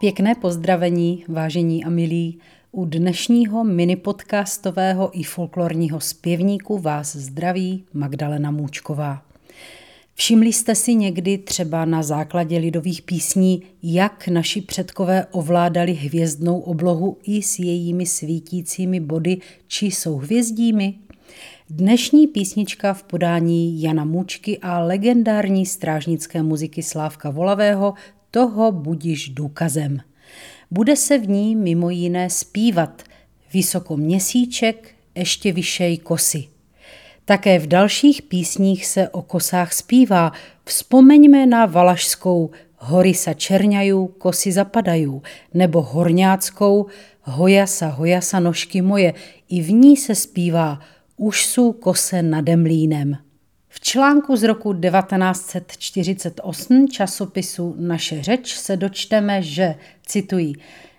Pěkné 0.00 0.34
pozdravení, 0.34 1.24
vážení 1.28 1.84
a 1.84 1.90
milí. 1.90 2.38
U 2.72 2.84
dnešního 2.84 3.64
minipodcastového 3.64 5.20
i 5.20 5.22
folklorního 5.22 6.00
zpěvníku 6.00 6.78
vás 6.78 7.16
zdraví 7.16 7.84
Magdalena 7.94 8.50
Můčková. 8.50 9.22
Všimli 10.14 10.52
jste 10.52 10.74
si 10.74 10.94
někdy 10.94 11.38
třeba 11.38 11.84
na 11.84 12.02
základě 12.02 12.58
lidových 12.58 13.02
písní, 13.02 13.62
jak 13.82 14.28
naši 14.28 14.60
předkové 14.60 15.26
ovládali 15.30 15.92
hvězdnou 15.92 16.60
oblohu 16.60 17.18
i 17.22 17.42
s 17.42 17.58
jejími 17.58 18.06
svítícími 18.06 19.00
body 19.00 19.38
či 19.66 19.90
souhvězdími? 19.90 20.94
Dnešní 21.70 22.26
písnička 22.26 22.94
v 22.94 23.02
podání 23.02 23.82
Jana 23.82 24.04
Mučky 24.04 24.58
a 24.58 24.78
legendární 24.78 25.66
strážnické 25.66 26.42
muziky 26.42 26.82
Slávka 26.82 27.30
Volavého 27.30 27.94
toho 28.36 28.72
budíš 28.72 29.28
důkazem. 29.28 30.00
Bude 30.70 30.96
se 30.96 31.18
v 31.18 31.28
ní 31.28 31.56
mimo 31.56 31.90
jiné 31.90 32.30
zpívat 32.30 33.02
Vysoko 33.52 33.96
měsíček, 33.96 34.94
ještě 35.14 35.52
vyšej 35.52 35.98
kosy. 35.98 36.44
Také 37.24 37.58
v 37.58 37.66
dalších 37.66 38.22
písních 38.22 38.86
se 38.86 39.08
o 39.08 39.22
kosách 39.22 39.72
zpívá. 39.72 40.32
Vzpomeňme 40.64 41.46
na 41.46 41.66
Valašskou 41.66 42.50
Hory 42.76 43.16
sa 43.16 43.32
čerňajú, 43.32 44.20
kosy 44.20 44.52
zapadajú, 44.52 45.24
nebo 45.56 45.80
horňáckou 45.80 46.92
Hojasa, 47.24 47.88
hojasa 47.88 48.36
nožky 48.36 48.84
moje. 48.84 49.16
I 49.48 49.64
v 49.64 49.72
ní 49.72 49.96
se 49.96 50.14
zpívá 50.14 50.84
Už 51.16 51.46
jsou 51.46 51.72
kose 51.72 52.22
nade 52.22 52.56
mlínem. 52.56 53.25
V 53.76 53.80
článku 53.80 54.36
z 54.36 54.42
roku 54.42 54.74
1948 54.74 56.88
časopisu 56.88 57.74
Naše 57.78 58.22
řeč 58.22 58.54
se 58.54 58.76
dočteme, 58.76 59.42
že, 59.42 59.74
cituji, 60.06 60.52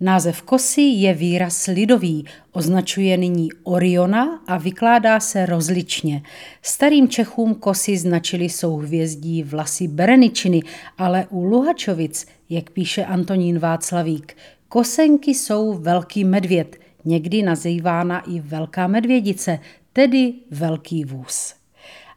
Název 0.00 0.42
kosy 0.42 0.80
je 0.80 1.14
výraz 1.14 1.66
lidový, 1.66 2.24
označuje 2.52 3.16
nyní 3.16 3.48
Oriona 3.62 4.42
a 4.46 4.58
vykládá 4.58 5.20
se 5.20 5.46
rozličně. 5.46 6.22
Starým 6.62 7.08
Čechům 7.08 7.54
kosy 7.54 7.98
značili 7.98 8.48
souhvězdí 8.48 9.42
vlasy 9.42 9.88
Bereničiny, 9.88 10.62
ale 10.98 11.26
u 11.30 11.44
Luhačovic, 11.44 12.26
jak 12.50 12.70
píše 12.70 13.04
Antonín 13.04 13.58
Václavík, 13.58 14.36
kosenky 14.68 15.34
jsou 15.34 15.74
velký 15.74 16.24
medvěd, 16.24 16.76
někdy 17.04 17.42
nazývána 17.42 18.20
i 18.20 18.40
velká 18.40 18.86
medvědice, 18.86 19.58
tedy 19.92 20.32
velký 20.50 21.04
vůz. 21.04 21.59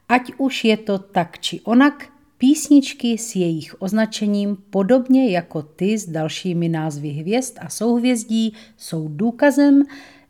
Ať 0.10 0.32
už 0.38 0.66
je 0.66 0.78
to 0.78 1.00
tak 1.00 1.40
či 1.40 1.62
onak, 1.62 2.10
písničky 2.38 3.18
s 3.18 3.36
jejich 3.36 3.82
označením, 3.82 4.58
podobně 4.70 5.32
jako 5.32 5.62
ty 5.62 5.98
s 5.98 6.10
dalšími 6.10 6.70
názvy 6.70 7.10
hvězd 7.10 7.58
a 7.60 7.70
souhvězdí, 7.70 8.54
jsou 8.78 9.08
důkazem, 9.08 9.84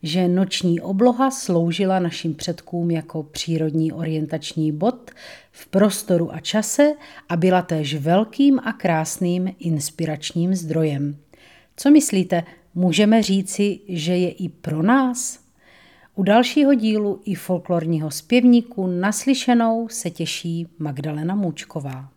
že 0.03 0.27
noční 0.27 0.81
obloha 0.81 1.31
sloužila 1.31 1.99
našim 1.99 2.35
předkům 2.35 2.91
jako 2.91 3.23
přírodní 3.23 3.91
orientační 3.91 4.71
bod 4.71 5.11
v 5.52 5.67
prostoru 5.67 6.33
a 6.33 6.39
čase 6.39 6.93
a 7.30 7.37
byla 7.37 7.61
též 7.61 7.95
velkým 7.95 8.59
a 8.63 8.73
krásným 8.73 9.55
inspiračním 9.59 10.55
zdrojem. 10.55 11.17
Co 11.77 11.91
myslíte, 11.91 12.43
můžeme 12.75 13.23
říci, 13.23 13.80
že 13.87 14.17
je 14.17 14.31
i 14.31 14.49
pro 14.49 14.83
nás? 14.83 15.42
U 16.16 16.23
dalšího 16.23 16.73
dílu 16.73 17.22
i 17.25 17.36
folklorního 17.36 18.11
zpěvníku 18.11 18.88
naslyšenou 18.88 19.88
se 19.89 20.09
těší 20.09 20.67
Magdalena 20.80 21.36
Můčková. 21.36 22.09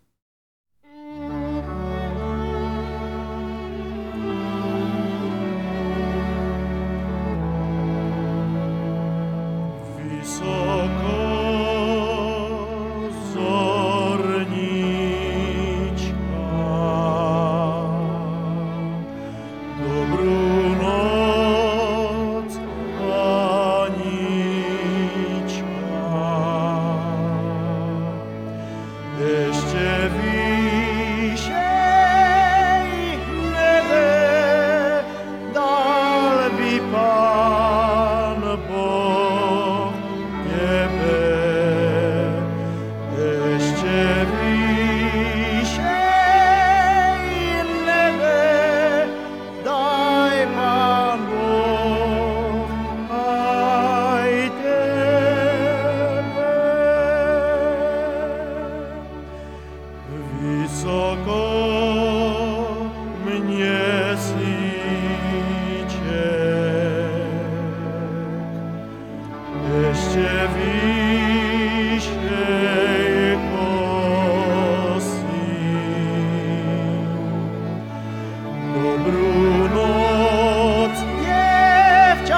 Добру 78.76 79.68
ноць, 79.74 81.02
дівчатку, 81.18 82.36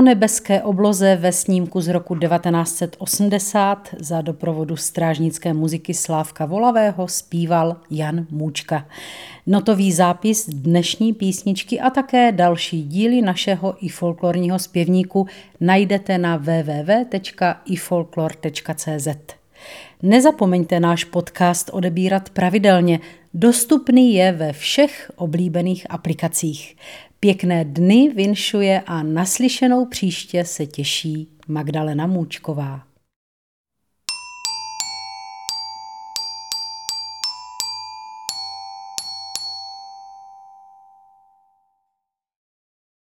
Nebeské 0.00 0.62
obloze 0.62 1.16
ve 1.16 1.32
snímku 1.32 1.80
z 1.80 1.88
roku 1.88 2.16
1980 2.16 3.88
za 4.00 4.20
doprovodu 4.20 4.76
strážnické 4.76 5.52
muziky 5.52 5.94
Slávka 5.94 6.46
Volavého 6.46 7.08
zpíval 7.08 7.76
Jan 7.90 8.26
Můčka. 8.30 8.86
Notový 9.46 9.92
zápis 9.92 10.48
dnešní 10.48 11.12
písničky 11.12 11.80
a 11.80 11.90
také 11.90 12.32
další 12.32 12.82
díly 12.82 13.22
našeho 13.22 13.74
i 13.80 13.88
folklorního 13.88 14.58
zpěvníku 14.58 15.26
najdete 15.60 16.18
na 16.18 16.36
www.ifolklor.cz. 16.36 19.08
Nezapomeňte 20.02 20.80
náš 20.80 21.04
podcast 21.04 21.70
odebírat 21.72 22.30
pravidelně. 22.30 23.00
Dostupný 23.34 24.14
je 24.14 24.32
ve 24.32 24.52
všech 24.52 25.12
oblíbených 25.16 25.86
aplikacích. 25.90 26.76
Pěkné 27.20 27.64
dny 27.64 28.12
vinšuje 28.14 28.82
a 28.86 29.02
naslyšenou 29.02 29.86
příště 29.86 30.44
se 30.44 30.66
těší 30.66 31.28
Magdalena 31.48 32.06
Můčková. 32.06 32.87